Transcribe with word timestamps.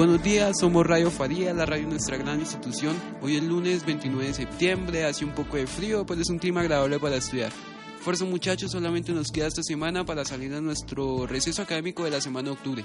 buenos 0.00 0.22
días, 0.22 0.56
somos 0.58 0.86
Radio 0.86 1.10
Faría, 1.10 1.52
la 1.52 1.66
radio 1.66 1.84
de 1.84 1.90
nuestra 1.90 2.16
gran 2.16 2.40
institución. 2.40 2.96
Hoy 3.20 3.36
es 3.36 3.42
lunes 3.42 3.84
29 3.84 4.28
de 4.28 4.32
septiembre, 4.32 5.04
hace 5.04 5.26
un 5.26 5.32
poco 5.32 5.58
de 5.58 5.66
frío, 5.66 6.06
pero 6.06 6.22
es 6.22 6.30
un 6.30 6.38
clima 6.38 6.62
agradable 6.62 6.98
para 6.98 7.16
estudiar. 7.16 7.52
Fuerza 8.00 8.24
muchachos, 8.24 8.70
solamente 8.72 9.12
nos 9.12 9.30
queda 9.30 9.48
esta 9.48 9.62
semana 9.62 10.02
para 10.06 10.24
salir 10.24 10.54
a 10.54 10.62
nuestro 10.62 11.26
receso 11.26 11.60
académico 11.60 12.02
de 12.02 12.12
la 12.12 12.22
semana 12.22 12.46
de 12.46 12.52
octubre. 12.52 12.84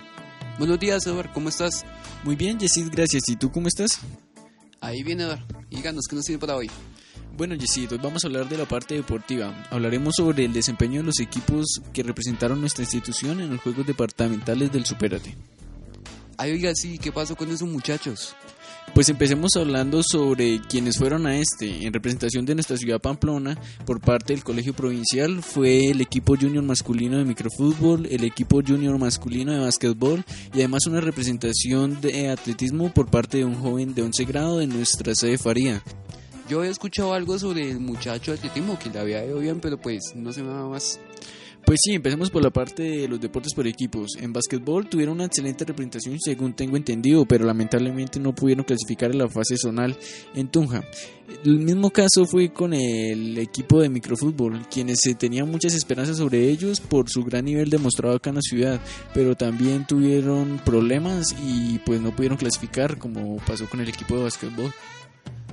Buenos 0.60 0.78
días, 0.78 1.08
Eduardo, 1.08 1.32
¿cómo 1.34 1.48
estás? 1.48 1.86
Muy 2.26 2.36
bien, 2.36 2.60
Yesid, 2.60 2.90
gracias. 2.92 3.30
¿Y 3.30 3.38
tú 3.38 3.50
cómo 3.50 3.70
estás? 3.70 3.98
Ahí 4.82 5.02
viene, 5.02 5.24
Eduardo. 5.24 5.46
Díganos, 5.70 6.08
¿qué 6.10 6.18
nos 6.18 6.26
tiene 6.26 6.40
para 6.40 6.58
hoy? 6.58 6.70
Bueno, 7.38 7.56
Yesid, 7.56 7.94
hoy 7.94 8.00
vamos 8.04 8.26
a 8.26 8.28
hablar 8.28 8.50
de 8.50 8.58
la 8.58 8.66
parte 8.66 8.94
deportiva. 8.94 9.68
Hablaremos 9.72 10.16
sobre 10.18 10.44
el 10.44 10.52
desempeño 10.52 11.00
de 11.00 11.06
los 11.06 11.22
equipos 11.22 11.80
que 11.94 12.04
representaron 12.04 12.60
nuestra 12.60 12.84
institución 12.84 13.40
en 13.40 13.52
los 13.52 13.62
Juegos 13.62 13.88
Departamentales 13.88 14.70
del 14.74 14.86
Superate. 14.86 15.34
Ay, 16.38 16.52
oiga, 16.52 16.74
sí, 16.76 16.98
¿qué 16.98 17.14
pasó 17.14 17.36
con 17.36 17.50
esos 17.50 17.68
muchachos? 17.68 18.36
Pues 18.94 19.10
empecemos 19.10 19.56
hablando 19.56 20.04
sobre 20.04 20.62
quienes 20.62 20.98
fueron 20.98 21.26
a 21.28 21.38
este. 21.38 21.86
En 21.86 21.94
representación 21.94 22.46
de 22.46 22.56
nuestra 22.56 22.76
ciudad 22.76 23.00
Pamplona, 23.00 23.58
por 23.86 24.02
parte 24.02 24.34
del 24.34 24.44
Colegio 24.44 24.74
Provincial, 24.74 25.42
fue 25.42 25.92
el 25.92 26.02
equipo 26.02 26.36
junior 26.36 26.64
masculino 26.64 27.18
de 27.18 27.26
microfútbol, 27.26 28.06
el 28.08 28.26
equipo 28.26 28.62
junior 28.66 28.98
masculino 28.98 29.54
de 29.54 29.60
básquetbol 29.60 30.26
y 30.54 30.60
además 30.60 30.86
una 30.88 31.02
representación 31.02 32.02
de 32.02 32.30
atletismo 32.30 32.94
por 32.94 33.10
parte 33.10 33.38
de 33.38 33.46
un 33.46 33.56
joven 33.56 33.94
de 33.94 34.02
11 34.02 34.26
grado 34.26 34.58
de 34.60 34.68
nuestra 34.68 35.14
sede 35.16 35.38
Faría. 35.38 35.82
Yo 36.50 36.64
he 36.64 36.70
escuchado 36.70 37.14
algo 37.14 37.40
sobre 37.40 37.72
el 37.72 37.80
muchacho 37.80 38.32
de 38.32 38.38
atletismo 38.38 38.78
que 38.78 38.90
le 38.90 39.00
había 39.00 39.26
ido 39.26 39.40
bien, 39.40 39.60
pero 39.62 39.78
pues 39.78 40.14
no 40.16 40.32
sé 40.32 40.44
nada 40.44 40.68
más. 40.68 41.00
Pues 41.66 41.80
sí, 41.84 41.94
empecemos 41.94 42.30
por 42.30 42.44
la 42.44 42.52
parte 42.52 42.84
de 42.84 43.08
los 43.08 43.20
deportes 43.20 43.56
por 43.56 43.66
equipos. 43.66 44.12
En 44.20 44.32
básquetbol 44.32 44.88
tuvieron 44.88 45.16
una 45.16 45.26
excelente 45.26 45.66
representación 45.66 46.20
según 46.20 46.54
tengo 46.54 46.78
entendido, 46.78 47.26
pero 47.26 47.44
lamentablemente 47.44 48.20
no 48.20 48.36
pudieron 48.36 48.64
clasificar 48.64 49.10
en 49.10 49.18
la 49.18 49.28
fase 49.28 49.58
zonal 49.58 49.98
en 50.36 50.48
Tunja. 50.50 50.84
El 51.44 51.58
mismo 51.62 51.90
caso 51.90 52.26
fue 52.26 52.54
con 52.54 52.76
el 52.76 53.36
equipo 53.40 53.82
de 53.82 53.90
microfútbol, 53.90 54.68
quienes 54.70 55.00
se 55.02 55.16
tenían 55.16 55.50
muchas 55.50 55.74
esperanzas 55.74 56.18
sobre 56.18 56.50
ellos 56.50 56.80
por 56.80 57.10
su 57.10 57.24
gran 57.24 57.46
nivel 57.46 57.72
demostrado 57.72 58.16
acá 58.16 58.30
en 58.30 58.36
la 58.36 58.42
ciudad, 58.44 58.80
pero 59.16 59.36
también 59.36 59.88
tuvieron 59.88 60.62
problemas 60.64 61.36
y 61.44 61.80
pues 61.80 62.00
no 62.00 62.16
pudieron 62.16 62.38
clasificar 62.38 63.00
como 63.00 63.38
pasó 63.38 63.68
con 63.68 63.80
el 63.80 63.90
equipo 63.90 64.16
de 64.16 64.24
básquetbol. 64.24 64.72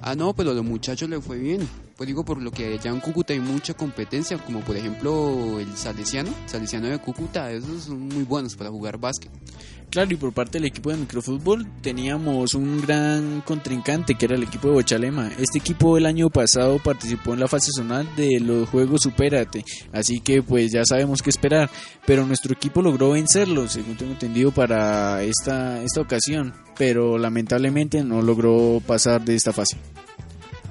Ah, 0.03 0.15
no, 0.15 0.35
pero 0.35 0.51
a 0.51 0.55
los 0.55 0.65
muchachos 0.65 1.09
les 1.09 1.25
fue 1.25 1.39
bien. 1.39 1.67
Pues 2.03 2.09
digo, 2.09 2.25
por 2.25 2.43
lo 2.43 2.51
que 2.51 2.67
allá 2.67 2.91
en 2.91 2.99
Cúcuta 2.99 3.33
hay 3.33 3.39
mucha 3.39 3.75
competencia, 3.75 4.37
como 4.37 4.59
por 4.59 4.77
ejemplo 4.77 5.61
el 5.61 5.77
Salesiano, 5.77 6.35
Salesiano 6.47 6.89
de 6.89 6.99
Cúcuta, 6.99 7.53
esos 7.53 7.85
son 7.85 8.09
muy 8.09 8.25
buenos 8.25 8.57
para 8.57 8.71
jugar 8.71 8.99
básquet. 8.99 9.31
Claro, 9.89 10.13
y 10.13 10.17
por 10.17 10.33
parte 10.33 10.59
del 10.59 10.65
equipo 10.65 10.91
de 10.91 10.97
microfútbol 10.97 11.65
teníamos 11.81 12.55
un 12.55 12.81
gran 12.81 13.41
contrincante 13.43 14.17
que 14.17 14.25
era 14.25 14.35
el 14.35 14.43
equipo 14.43 14.67
de 14.67 14.75
Bochalema. 14.75 15.31
Este 15.39 15.61
equipo 15.61 15.97
el 15.97 16.07
año 16.07 16.29
pasado 16.29 16.81
participó 16.81 17.35
en 17.35 17.39
la 17.39 17.47
fase 17.47 17.71
zonal 17.73 18.09
de 18.17 18.41
los 18.41 18.69
Juegos 18.69 19.03
Supérate, 19.03 19.65
así 19.93 20.19
que 20.19 20.43
pues 20.43 20.73
ya 20.73 20.85
sabemos 20.85 21.23
qué 21.23 21.31
esperar. 21.31 21.71
Pero 22.05 22.27
nuestro 22.27 22.53
equipo 22.53 22.83
logró 22.83 23.11
vencerlo, 23.11 23.69
según 23.69 23.97
tengo 23.97 24.11
entendido, 24.11 24.51
para 24.51 25.23
esta, 25.23 25.81
esta 25.85 26.01
ocasión, 26.01 26.53
pero 26.77 27.17
lamentablemente 27.17 28.03
no 28.03 28.23
logró 28.23 28.83
pasar 28.85 29.25
de 29.25 29.37
esta 29.37 29.53
fase. 29.53 29.77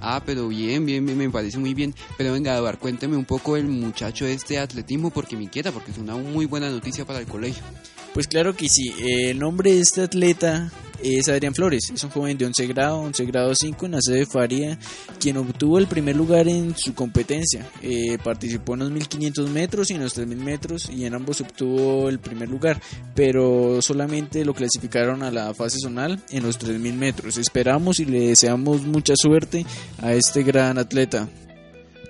Ah, 0.02 0.22
pero 0.26 0.48
bien, 0.48 0.86
bien, 0.86 1.06
bien, 1.06 1.18
me 1.18 1.30
parece 1.30 1.58
muy 1.60 1.74
bien. 1.74 1.94
Pero 2.18 2.34
venga, 2.34 2.56
Eduardo, 2.56 2.80
cuénteme 2.80 3.16
un 3.16 3.26
poco 3.26 3.56
el 3.56 3.68
muchacho 3.68 4.26
de 4.26 4.34
este 4.34 4.58
atletismo 4.60 5.12
porque 5.12 5.38
me 5.38 5.44
inquieta, 5.44 5.72
porque 5.72 5.92
es 5.92 5.98
una 5.98 6.16
muy 6.16 6.46
buena 6.46 6.70
noticia 6.70 7.06
para 7.06 7.20
el 7.20 7.28
colegio. 7.28 7.64
Pues 8.14 8.28
claro 8.28 8.56
que 8.56 8.68
sí, 8.68 8.94
el 9.00 9.40
nombre 9.40 9.74
de 9.74 9.82
este 9.82 10.02
atleta 10.02 10.72
es 11.04 11.30
Adrián 11.30 11.54
Flores, 11.54 11.90
es 11.94 12.04
un 12.04 12.10
joven 12.10 12.38
de 12.38 12.46
11 12.46 12.68
grado, 12.68 13.00
11 13.00 13.26
grado 13.26 13.56
5 13.56 13.86
en 13.86 13.92
la 13.92 14.02
sede 14.02 14.20
de 14.20 14.26
Faría, 14.26 14.80
quien 15.20 15.38
obtuvo 15.38 15.78
el 15.78 15.88
primer 15.88 16.16
lugar 16.16 16.48
en 16.48 16.76
su 16.78 16.94
competencia. 16.94 17.68
Eh, 17.82 18.18
participó 18.24 18.74
en 18.74 18.80
los 18.82 18.92
1500 18.92 19.50
metros 19.50 19.92
y 19.92 19.96
en 19.96 20.02
los 20.02 20.14
3000 20.14 20.38
metros 20.38 20.90
y 20.90 21.06
en 21.06 21.14
ambos 21.14 21.42
obtuvo 21.42 22.10
el 22.10 22.20
primer 22.20 22.50
lugar, 22.50 22.82
pero 23.16 23.82
solamente 23.82 24.46
lo 24.46 24.54
clasificaron 24.54 25.24
a 25.24 25.32
la 25.32 25.54
fase 25.54 25.78
zonal 25.82 26.22
en 26.30 26.44
los 26.44 26.58
3000 26.58 26.94
metros. 26.96 27.38
Esperamos 27.38 28.00
y 28.00 28.06
le 28.06 28.28
deseamos 28.28 28.84
mucha 28.84 29.14
suerte 29.16 29.66
a 30.00 30.14
este 30.14 30.44
gran 30.44 30.78
atleta. 30.78 31.28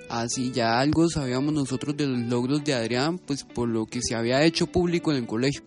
Así 0.08 0.52
ya 0.52 0.78
algo 0.78 1.08
sabíamos 1.08 1.54
nosotros 1.54 1.96
de 1.96 2.06
los 2.06 2.18
logros 2.28 2.62
de 2.64 2.74
Adrián, 2.74 3.18
pues 3.18 3.44
por 3.44 3.66
lo 3.66 3.86
que 3.86 4.02
se 4.02 4.14
había 4.14 4.44
hecho 4.44 4.66
público 4.66 5.10
en 5.10 5.18
el 5.18 5.26
colegio 5.26 5.62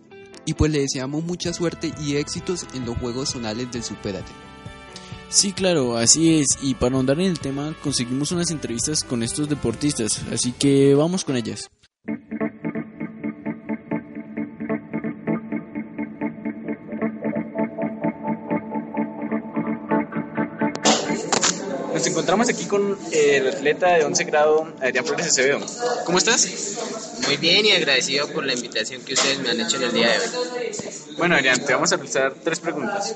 y 0.46 0.54
pues 0.54 0.72
le 0.72 0.80
deseamos 0.80 1.24
mucha 1.24 1.52
suerte 1.52 1.92
y 2.00 2.16
éxitos 2.16 2.66
en 2.72 2.86
los 2.86 2.96
juegos 2.96 3.30
zonales 3.30 3.70
del 3.70 3.82
Superate. 3.82 4.32
Sí, 5.28 5.52
claro, 5.52 5.96
así 5.96 6.38
es. 6.38 6.46
Y 6.62 6.74
para 6.74 6.94
ahondar 6.94 7.20
en 7.20 7.26
el 7.26 7.40
tema, 7.40 7.74
conseguimos 7.82 8.32
unas 8.32 8.50
entrevistas 8.50 9.04
con 9.04 9.22
estos 9.22 9.48
deportistas, 9.48 10.22
así 10.32 10.52
que 10.52 10.94
vamos 10.94 11.24
con 11.24 11.36
ellas. 11.36 11.68
Encontramos 22.26 22.48
aquí 22.48 22.64
con 22.64 22.98
el 23.12 23.46
atleta 23.46 23.94
de 23.94 24.04
11 24.04 24.24
grado, 24.24 24.66
Adrián 24.80 25.04
Flores 25.04 25.28
Acevedo. 25.28 25.60
¿Cómo 26.04 26.18
estás? 26.18 26.48
Muy 27.24 27.36
bien 27.36 27.64
y 27.66 27.70
agradecido 27.70 28.26
por 28.32 28.44
la 28.44 28.52
invitación 28.52 29.02
que 29.02 29.14
ustedes 29.14 29.38
me 29.38 29.50
han 29.50 29.60
hecho 29.60 29.76
en 29.76 29.84
el 29.84 29.92
día 29.92 30.08
de 30.08 30.18
hoy. 30.18 30.74
Bueno, 31.18 31.36
Adrián, 31.36 31.64
te 31.64 31.72
vamos 31.72 31.92
a 31.92 31.96
realizar 31.96 32.34
tres 32.42 32.58
preguntas. 32.58 33.14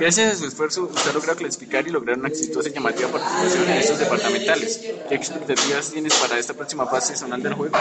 Gracias 0.00 0.34
a 0.34 0.38
su 0.38 0.46
esfuerzo, 0.46 0.90
usted 0.92 1.14
logrado 1.14 1.38
clasificar 1.38 1.86
y 1.86 1.90
lograr 1.90 2.18
una 2.18 2.30
exitosa 2.30 2.68
y 2.68 2.72
llamativa 2.72 3.10
participación 3.10 3.70
en 3.70 3.76
estos 3.76 3.98
departamentales. 4.00 4.80
¿Qué 5.08 5.14
expectativas 5.14 5.92
tienes 5.92 6.14
para 6.14 6.36
esta 6.36 6.54
próxima 6.54 6.84
fase 6.86 7.16
zonal 7.16 7.40
del 7.44 7.54
juego? 7.54 7.78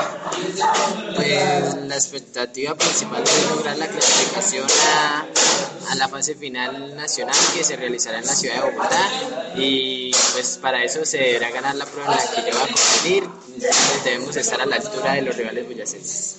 Pues 1.16 1.76
la 1.88 1.96
expectativa 1.96 2.76
principal 2.76 3.24
es 3.24 3.50
lograr 3.50 3.76
la 3.78 3.88
clasificación 3.88 4.68
a, 4.96 5.26
a 5.90 5.96
la 5.96 6.08
fase 6.08 6.36
final 6.36 6.96
nacional 6.96 7.36
que 7.56 7.64
se 7.64 7.76
realizará 7.76 8.20
en 8.20 8.26
la 8.26 8.34
ciudad 8.34 8.56
de 8.56 8.72
Bogotá 8.72 9.10
y 9.56 10.12
pues 10.34 10.60
para 10.62 10.84
eso 10.84 11.06
se 11.06 11.18
deberá 11.18 11.52
ganar 11.52 11.76
la 11.76 11.86
prueba 11.86 12.14
en 12.14 12.18
la 12.18 12.44
que 12.44 12.52
yo 12.52 12.58
a 12.58 12.68
competir. 12.68 13.24
Entonces 13.56 14.04
debemos 14.04 14.36
estar 14.36 14.62
a 14.62 14.66
la 14.66 14.76
altura 14.76 15.14
de 15.14 15.22
los 15.22 15.36
rivales 15.36 15.66
boyacenses. 15.66 16.38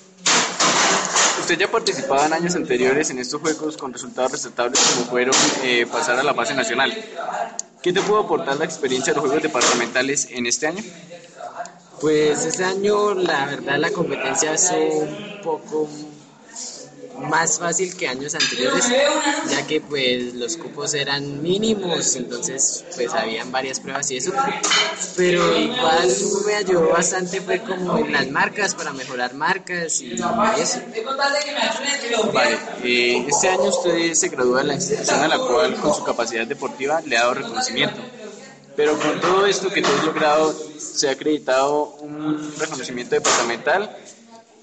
Usted 1.40 1.58
ya 1.58 1.70
participaba 1.70 2.26
en 2.26 2.32
años 2.32 2.54
anteriores 2.56 3.10
en 3.10 3.18
estos 3.18 3.40
juegos 3.40 3.76
con 3.76 3.92
resultados 3.92 4.32
respetables 4.32 4.80
como 4.80 5.06
fueron 5.06 5.34
eh, 5.62 5.86
pasar 5.90 6.18
a 6.18 6.22
la 6.22 6.34
fase 6.34 6.54
nacional. 6.54 6.92
¿Qué 7.82 7.92
te 7.92 8.02
pudo 8.02 8.18
aportar 8.18 8.56
la 8.56 8.64
experiencia 8.64 9.12
de 9.12 9.16
los 9.16 9.26
juegos 9.26 9.42
departamentales 9.42 10.28
en 10.30 10.46
este 10.46 10.66
año? 10.66 10.82
Pues 12.00 12.44
este 12.44 12.64
año 12.64 13.14
la 13.14 13.46
verdad 13.46 13.78
la 13.78 13.90
competencia 13.90 14.52
es 14.52 14.70
un 14.70 15.40
poco 15.42 15.88
más 17.20 17.58
fácil 17.58 17.96
que 17.96 18.08
años 18.08 18.34
anteriores, 18.34 18.88
ya 19.50 19.66
que 19.66 19.80
pues 19.80 20.34
los 20.34 20.56
cupos 20.56 20.94
eran 20.94 21.42
mínimos, 21.42 22.16
entonces 22.16 22.84
pues 22.94 23.12
habían 23.12 23.50
varias 23.50 23.80
pruebas 23.80 24.10
y 24.10 24.16
eso, 24.16 24.32
pero 25.16 25.58
igual 25.58 26.08
me 26.46 26.54
ayudó 26.54 26.88
bastante 26.90 27.40
fue 27.40 27.60
como 27.60 27.98
en 27.98 28.12
las 28.12 28.28
marcas 28.30 28.74
para 28.74 28.92
mejorar 28.92 29.34
marcas 29.34 30.00
y 30.00 30.14
eso. 30.14 30.80
Vale, 32.32 32.58
eh, 32.82 33.26
este 33.28 33.48
año 33.48 33.64
usted 33.64 34.14
se 34.14 34.28
gradúa 34.28 34.62
en 34.62 34.68
la 34.68 34.74
institución 34.74 35.20
a 35.20 35.28
la 35.28 35.38
cual 35.38 35.74
con 35.76 35.94
su 35.94 36.04
capacidad 36.04 36.46
deportiva 36.46 37.00
le 37.02 37.16
ha 37.16 37.20
dado 37.20 37.34
reconocimiento. 37.34 38.00
Pero 38.76 38.96
con 38.98 39.20
todo 39.20 39.44
esto 39.46 39.70
que 39.70 39.82
tú 39.82 39.88
has 39.88 40.04
logrado, 40.04 40.54
se 40.78 41.08
ha 41.08 41.12
acreditado 41.12 41.96
un 42.00 42.54
reconocimiento 42.58 43.16
departamental 43.16 43.96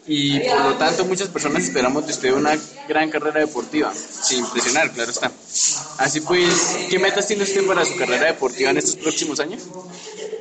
y 0.08 0.40
por 0.40 0.62
lo 0.62 0.74
tanto 0.76 1.06
muchas 1.06 1.30
personas 1.30 1.64
esperamos 1.64 2.06
de 2.06 2.14
usted 2.14 2.34
una 2.34 2.58
gran 2.88 3.10
carrera 3.10 3.40
deportiva, 3.40 3.92
sin 3.94 4.46
presionar, 4.48 4.92
claro 4.92 5.12
está. 5.12 5.32
Así 5.98 6.22
pues, 6.22 6.78
¿qué 6.90 7.00
metas 7.00 7.28
tiene 7.28 7.44
usted 7.44 7.66
para 7.66 7.84
su 7.86 7.96
carrera 7.96 8.28
deportiva 8.28 8.70
en 8.70 8.78
estos 8.78 8.96
próximos 8.98 9.40
años? 9.40 9.64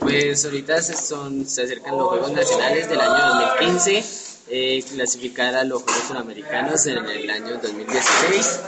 Pues 0.01 0.45
ahorita 0.45 0.83
se, 0.83 0.97
son, 0.97 1.47
se 1.49 1.63
acercan 1.63 1.97
los 1.97 2.09
Juegos 2.09 2.33
Nacionales 2.33 2.89
del 2.91 3.01
año 3.01 3.47
2015, 3.59 4.05
eh, 4.51 4.85
clasificar 4.93 5.55
a 5.55 5.65
los 5.65 5.83
Juegos 5.83 6.03
Panamericanos 6.09 6.85
en 6.87 6.99
el 6.99 7.31
año 7.31 7.59
2016 7.63 8.61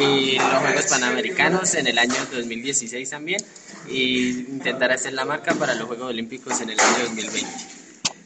y 0.00 0.38
los 0.38 0.58
Juegos 0.58 0.86
Panamericanos 0.86 1.74
en 1.74 1.86
el 1.86 1.98
año 1.98 2.16
2016 2.32 3.08
también 3.08 3.40
y 3.88 4.30
intentar 4.40 4.90
hacer 4.90 5.12
la 5.12 5.24
marca 5.24 5.54
para 5.54 5.76
los 5.76 5.86
Juegos 5.86 6.08
Olímpicos 6.10 6.60
en 6.60 6.70
el 6.70 6.80
año 6.80 7.04
2020. 7.04 7.83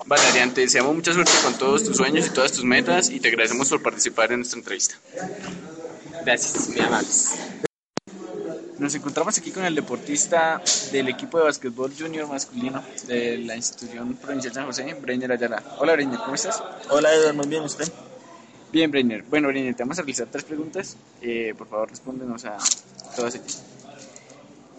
Vale, 0.08 0.22
Adrián, 0.22 0.54
te 0.54 0.62
deseamos 0.62 0.94
mucha 0.94 1.12
suerte 1.12 1.32
con 1.44 1.58
todos 1.58 1.84
tus 1.84 1.98
sueños 1.98 2.26
y 2.26 2.30
todas 2.30 2.50
tus 2.50 2.64
metas 2.64 3.10
y 3.10 3.20
te 3.20 3.28
agradecemos 3.28 3.68
por 3.68 3.82
participar 3.82 4.32
en 4.32 4.38
nuestra 4.38 4.58
entrevista. 4.58 4.94
Gracias, 6.24 6.70
muy 6.70 6.80
amables. 6.80 7.34
Nos 8.78 8.94
encontramos 8.94 9.36
aquí 9.36 9.50
con 9.50 9.66
el 9.66 9.74
deportista 9.74 10.62
del 10.92 11.08
equipo 11.08 11.36
de 11.36 11.44
básquetbol 11.44 11.92
junior 11.94 12.26
masculino 12.26 12.82
de 13.06 13.36
la 13.36 13.54
institución 13.54 14.14
provincial 14.14 14.54
San 14.54 14.64
José, 14.64 14.94
Breñer 14.94 15.30
Ayala. 15.30 15.62
Hola 15.78 15.92
Breñer, 15.92 16.20
¿cómo 16.20 16.36
estás? 16.36 16.62
Hola 16.88 17.12
Eduardo, 17.12 17.34
muy 17.34 17.48
bien, 17.48 17.64
¿usted? 17.64 17.92
Bien, 18.72 18.90
Breiner. 18.90 19.24
Bueno, 19.24 19.48
Breiner, 19.48 19.74
te 19.74 19.82
vamos 19.82 19.98
a 19.98 20.02
realizar 20.02 20.28
tres 20.30 20.44
preguntas. 20.44 20.96
Eh, 21.20 21.54
por 21.58 21.68
favor, 21.68 21.90
respóndenos 21.90 22.46
a 22.46 22.56
todas 23.14 23.34
ellas. 23.34 23.62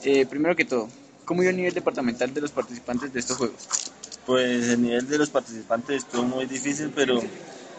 Eh, 0.02 0.26
primero 0.26 0.56
que 0.56 0.66
todo, 0.66 0.90
¿cómo 1.24 1.44
iba 1.44 1.52
el 1.52 1.58
nivel 1.58 1.74
departamental 1.76 2.34
de 2.34 2.42
los 2.42 2.50
participantes 2.50 3.14
de 3.14 3.20
estos 3.20 3.38
juegos? 3.38 3.89
Pues 4.30 4.70
el 4.70 4.80
nivel 4.84 5.08
de 5.08 5.18
los 5.18 5.32
participantes 5.32 6.04
estuvo 6.04 6.22
muy 6.22 6.46
difícil, 6.46 6.92
pero 6.94 7.20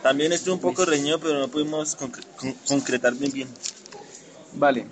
también 0.02 0.32
estuvo 0.32 0.56
un 0.56 0.60
poco 0.60 0.84
reñido, 0.84 1.20
pero 1.20 1.38
no 1.38 1.46
pudimos 1.46 1.96
concre- 1.96 2.24
con- 2.34 2.54
concretar 2.66 3.14
bien 3.14 3.30
bien. 3.30 3.48
Vale. 4.54 4.84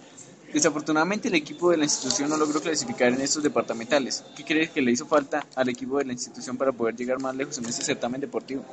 Desafortunadamente 0.54 1.26
el 1.26 1.34
equipo 1.34 1.72
de 1.72 1.78
la 1.78 1.82
institución 1.82 2.30
no 2.30 2.36
logró 2.36 2.60
clasificar 2.60 3.08
en 3.08 3.20
estos 3.22 3.42
departamentales. 3.42 4.22
¿Qué 4.36 4.44
crees 4.44 4.70
que 4.70 4.80
le 4.80 4.92
hizo 4.92 5.08
falta 5.08 5.44
al 5.56 5.68
equipo 5.68 5.98
de 5.98 6.04
la 6.04 6.12
institución 6.12 6.56
para 6.56 6.70
poder 6.70 6.94
llegar 6.94 7.18
más 7.20 7.34
lejos 7.34 7.58
en 7.58 7.66
este 7.66 7.82
certamen 7.82 8.20
deportivo? 8.20 8.64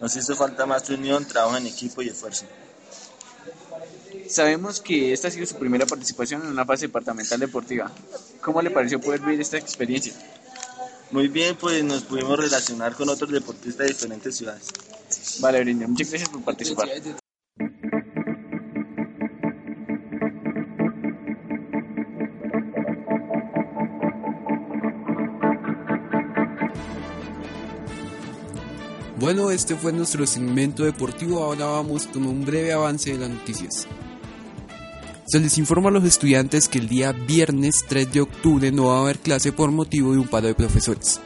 Nos 0.00 0.14
hizo 0.14 0.36
falta 0.36 0.64
más 0.64 0.88
unión, 0.90 1.24
trabajo 1.24 1.56
en 1.56 1.66
equipo 1.66 2.02
y 2.02 2.08
esfuerzo. 2.08 2.44
Sabemos 4.28 4.80
que 4.80 5.12
esta 5.12 5.26
ha 5.26 5.30
sido 5.32 5.44
su 5.44 5.56
primera 5.56 5.86
participación 5.86 6.42
en 6.42 6.50
una 6.50 6.64
fase 6.64 6.86
departamental 6.86 7.40
deportiva. 7.40 7.90
¿Cómo 8.40 8.62
le 8.62 8.70
pareció 8.70 9.00
poder 9.00 9.22
vivir 9.22 9.40
esta 9.40 9.58
experiencia? 9.58 10.12
Muy 11.10 11.28
bien, 11.28 11.56
pues 11.56 11.82
nos 11.84 12.02
pudimos 12.02 12.38
relacionar 12.38 12.94
con 12.94 13.08
otros 13.08 13.30
deportistas 13.30 13.86
de 13.86 13.92
diferentes 13.92 14.36
ciudades. 14.36 14.68
Vale, 15.40 15.60
Brinder, 15.60 15.88
muchas 15.88 16.10
gracias 16.10 16.28
por 16.28 16.42
participar. 16.42 16.88
Bueno, 29.20 29.50
este 29.50 29.74
fue 29.74 29.92
nuestro 29.92 30.26
segmento 30.26 30.84
deportivo. 30.84 31.42
Ahora 31.42 31.66
vamos 31.66 32.06
con 32.06 32.24
un 32.24 32.44
breve 32.44 32.72
avance 32.72 33.10
de 33.10 33.18
las 33.18 33.28
noticias. 33.28 33.88
Se 35.28 35.40
les 35.40 35.58
informa 35.58 35.90
a 35.90 35.92
los 35.92 36.04
estudiantes 36.04 36.68
que 36.68 36.78
el 36.78 36.88
día 36.88 37.12
viernes 37.12 37.84
3 37.86 38.10
de 38.10 38.22
octubre 38.22 38.72
no 38.72 38.86
va 38.86 38.96
a 38.96 39.00
haber 39.02 39.18
clase 39.18 39.52
por 39.52 39.70
motivo 39.70 40.12
de 40.12 40.20
un 40.20 40.26
paro 40.26 40.46
de 40.46 40.54
profesores. 40.54 41.20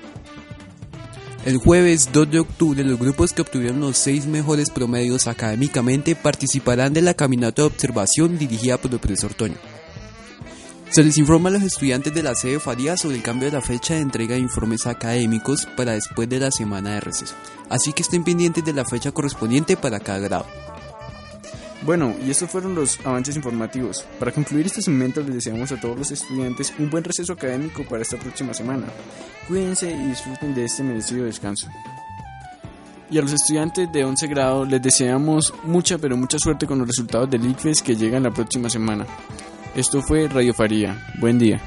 El 1.45 1.59
jueves 1.59 2.09
2 2.13 2.29
de 2.33 2.41
octubre 2.41 2.83
los 2.83 2.99
grupos 2.99 3.33
que 3.33 3.43
obtuvieron 3.43 3.79
los 3.79 3.97
seis 3.97 4.27
mejores 4.27 4.71
promedios 4.71 5.29
académicamente 5.29 6.17
participarán 6.17 6.93
de 6.93 7.03
la 7.03 7.15
caminata 7.15 7.63
de 7.63 7.69
observación 7.69 8.39
dirigida 8.39 8.77
por 8.77 8.93
el 8.93 8.99
profesor 8.99 9.35
Toño. 9.35 9.55
Se 10.91 11.05
les 11.05 11.17
informa 11.19 11.51
a 11.51 11.53
los 11.53 11.63
estudiantes 11.63 12.13
de 12.13 12.25
la 12.25 12.35
sede 12.35 12.59
Faría 12.59 12.97
sobre 12.97 13.19
el 13.19 13.23
cambio 13.23 13.51
de 13.51 13.57
la 13.57 13.63
fecha 13.63 13.95
de 13.95 14.01
entrega 14.01 14.35
de 14.35 14.41
informes 14.41 14.85
académicos 14.89 15.69
para 15.77 15.93
después 15.93 16.29
de 16.29 16.41
la 16.41 16.51
semana 16.51 16.95
de 16.95 17.01
receso. 17.03 17.37
Así 17.71 17.93
que 17.93 18.03
estén 18.03 18.25
pendientes 18.25 18.65
de 18.65 18.73
la 18.73 18.85
fecha 18.85 19.13
correspondiente 19.13 19.77
para 19.77 20.01
cada 20.01 20.19
grado. 20.19 20.72
Bueno, 21.85 22.15
y 22.25 22.31
estos 22.31 22.49
fueron 22.51 22.75
los 22.75 22.99
avances 23.05 23.35
informativos. 23.35 24.05
Para 24.19 24.31
concluir 24.31 24.67
este 24.67 24.83
segmento 24.83 25.21
les 25.21 25.35
deseamos 25.35 25.73
a 25.73 25.81
todos 25.81 25.99
los 25.99 26.11
estudiantes 26.13 26.73
un 26.79 26.89
buen 26.91 27.03
receso 27.03 27.33
académico 27.33 27.85
para 27.85 28.03
esta 28.03 28.17
próxima 28.17 28.55
semana. 28.55 28.87
Cuídense 29.49 29.91
y 29.91 30.07
disfruten 30.07 30.55
de 30.55 30.65
este 30.65 30.85
merecido 30.85 31.25
descanso. 31.25 31.69
Y 33.11 33.19
a 33.19 33.23
los 33.23 33.33
estudiantes 33.33 33.91
de 33.93 34.05
11 34.05 34.27
grado 34.29 34.65
les 34.65 34.81
deseamos 34.81 35.53
mucha 35.65 35.99
pero 35.99 36.17
mucha 36.17 36.39
suerte 36.39 36.67
con 36.67 36.79
los 36.79 36.87
resultados 36.87 37.29
del 37.29 37.45
ICFES 37.45 37.83
que 37.83 37.97
llegan 37.97 38.23
la 38.23 38.31
próxima 38.31 38.71
semana. 38.71 39.05
Esto 39.75 40.01
fue 40.03 40.29
Radio 40.29 40.55
Faría. 40.55 40.97
Buen 41.19 41.39
día. 41.39 41.61